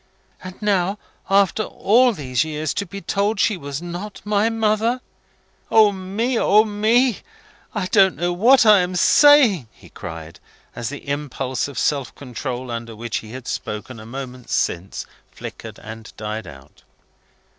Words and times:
And 0.43 0.59
now, 0.63 0.97
after 1.29 1.61
all 1.61 2.11
these 2.11 2.43
years, 2.43 2.73
to 2.73 2.87
be 2.87 3.01
told 3.01 3.39
she 3.39 3.55
was 3.55 3.83
not 3.83 4.19
my 4.25 4.49
mother! 4.49 4.99
O 5.69 5.91
me, 5.91 6.39
O 6.39 6.63
me! 6.63 7.19
I 7.75 7.85
don't 7.85 8.15
know 8.15 8.33
what 8.33 8.65
I 8.65 8.79
am 8.79 8.95
saying!" 8.95 9.67
he 9.71 9.89
cried, 9.89 10.39
as 10.75 10.89
the 10.89 11.07
impulse 11.07 11.67
of 11.67 11.77
self 11.77 12.15
control 12.15 12.71
under 12.71 12.95
which 12.95 13.17
he 13.17 13.29
had 13.33 13.47
spoken 13.47 13.99
a 13.99 14.07
moment 14.07 14.49
since, 14.49 15.05
flickered, 15.31 15.77
and 15.77 16.11
died 16.17 16.47
out. 16.47 16.81